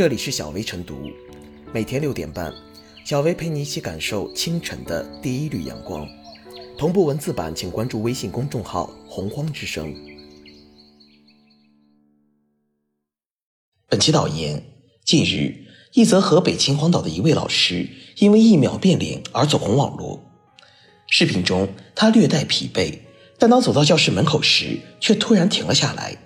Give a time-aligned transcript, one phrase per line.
[0.00, 1.10] 这里是小薇晨读，
[1.74, 2.50] 每天六点半，
[3.04, 6.08] 小薇陪你一起感受清晨的第一缕阳光。
[6.78, 9.94] 同步文字版，请关注微信公众号“洪荒之声”。
[13.90, 14.64] 本期导言：
[15.04, 17.86] 近日，一则河北秦皇岛的一位老师
[18.16, 20.24] 因为一秒变脸而走红网络。
[21.08, 23.00] 视频中，他略带疲惫，
[23.38, 26.16] 但当走到教室门口时，却突然停了下来，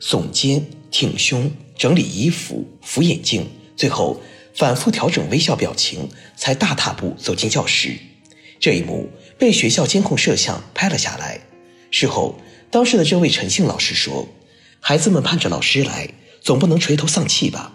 [0.00, 1.48] 耸肩、挺胸、
[1.80, 4.20] 整理衣服、扶眼镜，最后
[4.54, 7.96] 反复调整微笑表情，才大踏步走进教室。
[8.58, 11.40] 这一幕被学校监控摄像拍了下来。
[11.90, 12.38] 事后，
[12.70, 14.28] 当时的这位陈姓老师说
[14.78, 16.10] ：“孩子们盼着老师来，
[16.42, 17.72] 总不能垂头丧气吧。”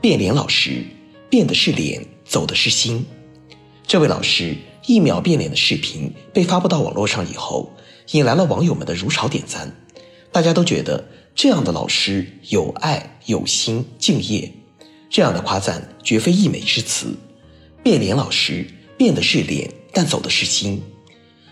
[0.00, 0.84] 变脸老师
[1.28, 3.04] 变的是脸，走的是心。
[3.90, 7.72] 这位老师一秒变脸的视频被发布到网络上以后，
[8.12, 9.74] 引来了网友们的如潮点赞。
[10.30, 14.52] 大家都觉得这样的老师有爱、有心、敬业，
[15.10, 17.16] 这样的夸赞绝非溢美之词。
[17.82, 18.64] 变脸老师
[18.96, 20.80] 变的是脸，但走的是心。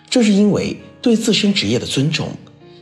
[0.08, 2.28] 正是因为对自身职业的尊重，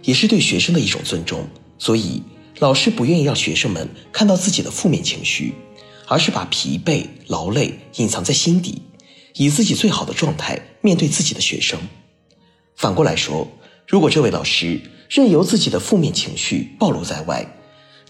[0.02, 1.48] 也是对学生的一种尊重，
[1.78, 2.22] 所以。
[2.58, 5.54] 老师不愿意让学生们看到自己的负面情绪，
[6.08, 8.82] 而是把疲惫、劳累隐藏在心底，
[9.36, 11.78] 以自己最好的状态面对自己的学生。
[12.74, 13.48] 反过来说，
[13.86, 17.46] 如果这位老师任由自己的负面情绪暴露在外，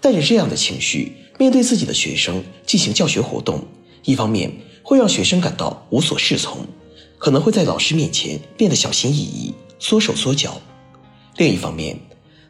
[0.01, 3.65] 带着这样的情绪面对自己的学生进行教学活动，
[4.05, 6.67] 一方面会让学生感到无所适从，
[7.19, 10.61] 可能会在老师面前变得小心翼翼、缩手缩脚；
[11.37, 11.99] 另一方面，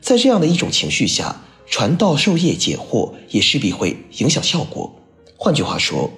[0.00, 4.94] 在这样的一种情绪下，传道授业解惑也势必会影响效果。
[5.36, 6.10] 换句话说，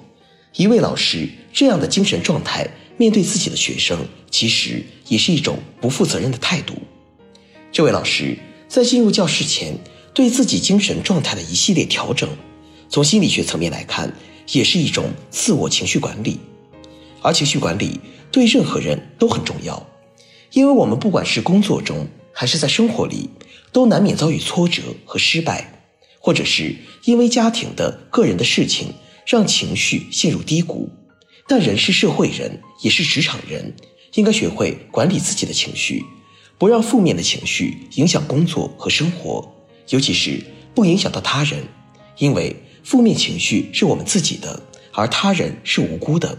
[0.54, 6.74] 一位老师这样的精神状态面对自己的学生，其实也是一种不负责任的态度。
[7.72, 9.76] 这位老师在进入教室前
[10.14, 12.28] 对自己精神状态的一系列调整，
[12.88, 14.14] 从心理学层面来看，
[14.52, 16.38] 也是一种自我情绪管理。
[17.22, 17.98] 而情绪管理
[18.30, 19.84] 对任何人都很重要，
[20.52, 23.30] 因为我们不管是工作中还是在生活里。
[23.72, 25.82] 都难免遭遇挫折和失败，
[26.20, 28.94] 或者是因为家庭的个人的事情
[29.26, 30.88] 让情绪陷入低谷。
[31.48, 33.74] 但人是社会人，也是职场人，
[34.14, 36.04] 应该学会管理自己的情绪，
[36.58, 39.50] 不让负面的情绪影响工作和生活，
[39.88, 40.44] 尤其是
[40.74, 41.64] 不影响到他人。
[42.18, 42.54] 因为
[42.84, 46.36] 负面情绪是我们自己的，而他人是无辜的。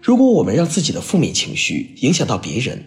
[0.00, 2.84] 如果我们让自己的负面情绪影响到别人，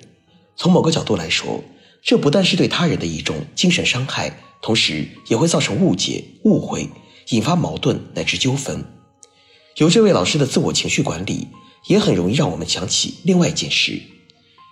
[0.57, 1.63] 从某个角度来说，
[2.03, 6.89] 这不但是对他人的一种精神伤害，同时也会造成误解、误会，
[7.29, 8.83] 引发矛盾乃至纠纷。
[9.75, 11.49] 有这位老师的自我情绪管理，
[11.87, 14.01] 也很容易让我们想起另外一件事：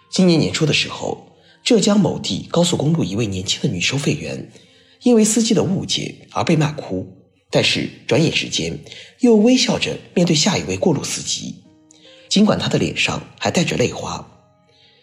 [0.10, 4.50] 今年年初的时候，浙江某地高速公路一位年轻的女收费员，
[5.02, 7.18] 因为司机的误解而被骂哭，
[7.50, 8.80] 但是转眼之间
[9.20, 11.56] 又微笑着面对下一位过路司机，
[12.30, 14.26] 尽管她的脸上还带着泪花。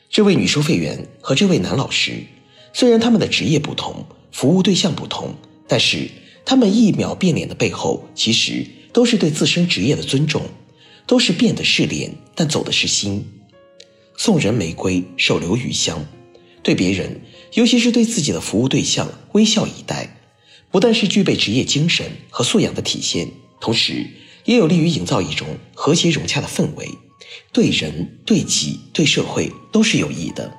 [0.08, 2.24] 这位女收费员和这位男老师，
[2.72, 5.34] 虽然他们的职业不同，服务对象不同，
[5.68, 6.10] 但是
[6.46, 10.42] 他们一秒变脸的背后，其实都是对自身职业的尊重，
[11.06, 13.24] 都是变的是脸，但走的是心。
[14.16, 16.04] 送人玫瑰，手留余香，
[16.62, 17.20] 对别人，
[17.54, 20.16] 尤其是对自己的服务对象微笑以待，
[20.70, 23.28] 不但是具备职业精神和素养的体现，
[23.60, 24.06] 同时
[24.44, 26.88] 也有利于营造一种和谐融洽的氛围。
[27.52, 30.52] 对人、对己、对社会都是有益的。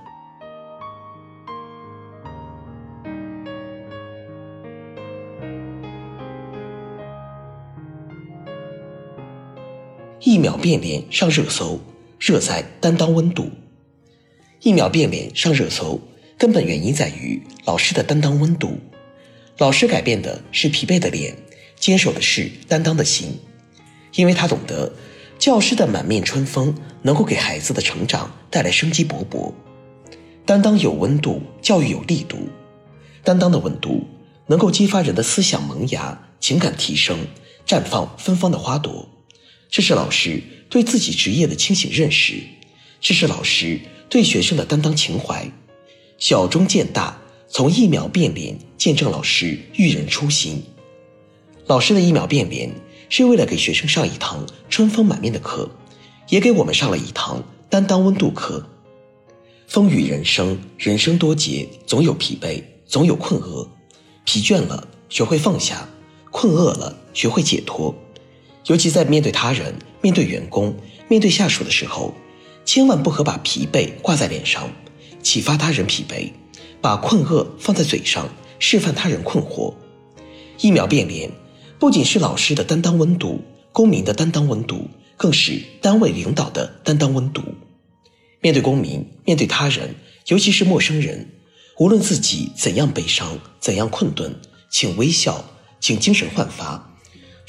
[10.32, 11.78] 一秒变脸上热搜，
[12.18, 13.52] 热在担当温度。
[14.62, 16.00] 一秒变脸上热搜，
[16.38, 18.78] 根本原因在于老师的担当温度。
[19.58, 21.36] 老师改变的是疲惫的脸，
[21.78, 23.38] 坚守的是担当的心，
[24.16, 24.94] 因为他懂得。
[25.38, 29.52] 教师的满面春风能够给孩子的成长带来生机勃勃，
[30.46, 32.48] 担当有温度，教育有力度，
[33.22, 34.08] 担当的温度
[34.48, 37.18] 能够激发人的思想萌芽、情感提升，
[37.68, 39.10] 绽放芬芳的花朵。
[39.72, 42.36] 这是老师对自己职业的清醒认识，
[43.00, 45.50] 这是老师对学生的担当情怀。
[46.20, 47.20] 小中见大，
[47.50, 50.62] 从一秒变脸见证老师育人初心。
[51.66, 52.70] 老师的一秒变脸。
[53.14, 55.70] 是为了给学生上一堂春风满面的课，
[56.30, 58.66] 也给我们上了一堂担当温度课。
[59.68, 63.70] 风雨人生，人生多劫，总有疲惫，总有困厄。
[64.24, 65.90] 疲倦了，学会放下；
[66.32, 67.94] 困厄了，学会解脱。
[68.68, 70.76] 尤其在面对他人、面对员工、
[71.08, 72.14] 面对下属的时候，
[72.64, 74.70] 千万不可把疲惫挂在脸上，
[75.24, 76.32] 启发他人疲惫；
[76.80, 78.30] 把困厄放在嘴上，
[78.60, 79.74] 示范他人困惑。
[80.60, 81.32] 一秒变脸，
[81.80, 83.42] 不仅是老师的担当温度，
[83.72, 84.88] 公民的担当温度，
[85.18, 87.42] 更是单位领导的担当温度。
[88.42, 89.96] 面对公民，面对他人，
[90.28, 91.28] 尤其是陌生人，
[91.80, 95.44] 无论自己怎样悲伤，怎样困顿，请微笑，
[95.80, 96.91] 请精神焕发。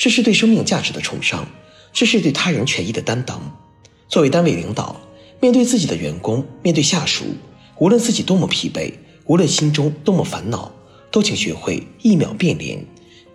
[0.02, 1.46] 这是对生命价值的崇尚，
[1.93, 3.56] 这是对他人权益的担当。
[4.08, 5.00] 作为单位领导，
[5.38, 7.22] 面对自己的员工，面对下属，
[7.78, 8.93] 无论自己多么疲惫，
[9.26, 10.72] 无论心中多么烦恼，
[11.12, 12.84] 都请学会一秒变脸。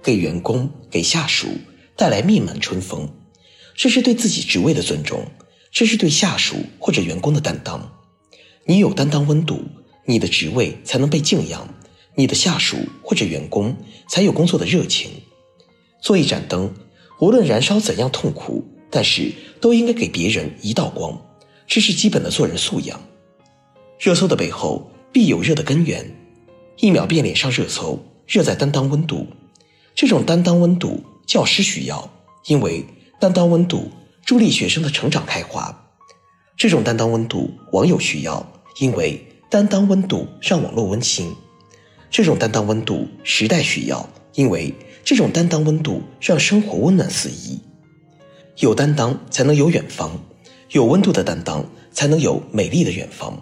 [0.04, 1.48] 给员工、给下属
[1.96, 3.08] 带来面满春风，
[3.74, 5.26] 这是对自己职位的尊重，
[5.72, 7.94] 这是对下属或者员工的担当。
[8.66, 9.64] 你有担当温度，
[10.04, 11.74] 你的职位才能被敬仰，
[12.16, 13.74] 你的下属或者员工
[14.10, 15.12] 才有工作的热情。
[16.00, 16.74] 做一盏灯，
[17.20, 21.20] 无论燃烧怎样痛苦，但是都应该给别人一道光，
[21.66, 23.00] 这是基本的做人素养。
[24.00, 26.16] 热搜的背后必有热的根源，
[26.78, 29.28] 一秒变脸上热搜，热在担当温度。
[29.96, 32.08] 这种担当温度，教师需要，
[32.46, 32.86] 因为
[33.20, 33.90] 担当温度
[34.24, 35.74] 助力学生的成长开花；
[36.56, 38.46] 这种担当温度，网友需要，
[38.80, 41.32] 因为担当温度让网络温馨；
[42.12, 44.72] 这种担当温度，时代需要，因为
[45.08, 47.62] 这种担当温度让生活温暖四溢。
[48.58, 50.12] 有担当才能有远方，
[50.72, 53.42] 有温度的担当才能有美丽的远方。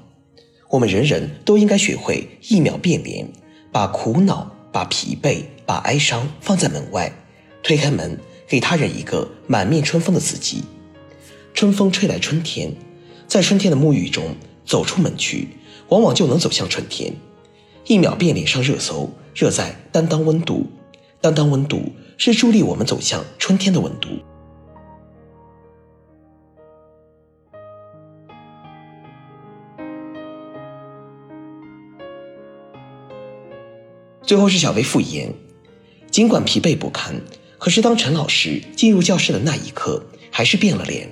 [0.69, 3.27] 我们人人都应该学会一秒变脸，
[3.71, 4.51] 把苦恼。
[4.71, 7.09] 把疲惫、把哀伤放在门外，
[7.63, 10.63] 推开门，给他人一个满面春风的自己。
[11.53, 12.75] 春风吹来春天，
[13.25, 14.35] 在春天的沐浴中
[14.65, 15.47] 走出门去，
[15.87, 17.13] 往往就能走向春天。
[17.87, 20.67] 一秒变脸上热搜，热在担当温度，
[21.25, 24.09] 担当温度是助力我们走向春天的温度。
[34.21, 35.33] 最后是小薇复言，
[36.11, 37.19] 尽管疲惫不堪，
[37.57, 41.09] 可是当陈老师进入教室的那一刻，还是变了脸。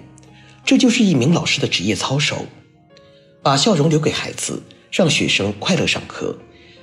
[0.63, 2.45] 这就是一名老师的职业操守，
[3.41, 4.61] 把笑容留给孩子，
[4.91, 6.37] 让学生快乐上课。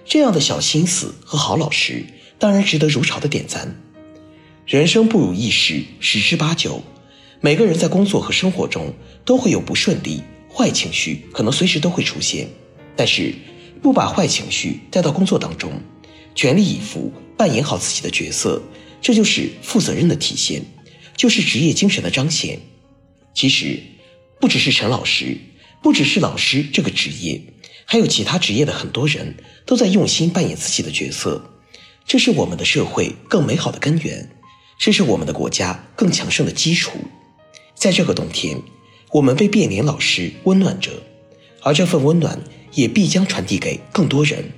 [0.04, 2.04] 这样的小心思和好老师，
[2.40, 3.76] 当然值得如潮的点赞。
[4.66, 6.82] 人生不如意事十之八九，
[7.40, 8.94] 每个人在工作和生活中
[9.26, 10.22] 都会有不顺利，
[10.52, 12.48] 坏情绪可能随时都会出现，
[12.96, 13.34] 但是
[13.82, 15.70] 不把坏情绪带到工作当中。
[16.34, 18.62] 全力以赴扮演好自己的角色，
[19.02, 20.62] 这就是负责任的体现，
[21.16, 22.58] 就是职业精神的彰显。
[23.34, 23.80] 其实，
[24.40, 25.36] 不只是陈老师，
[25.82, 27.42] 不只是老师这个职业，
[27.84, 29.36] 还有其他职业的很多人
[29.66, 31.59] 都在用心扮演自己的角色。
[32.06, 34.30] 这是我们的社会更美好的根源，
[34.78, 36.92] 这是我们的国家更强盛的基础。
[37.74, 38.60] 在这个冬天，
[39.12, 40.90] 我们被变脸老师温暖着，
[41.62, 42.40] 而这份温暖
[42.72, 44.52] 也必将传递给更多人。